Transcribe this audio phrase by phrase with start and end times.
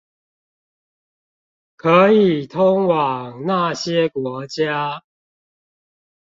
[1.75, 5.03] 可以通往那些國家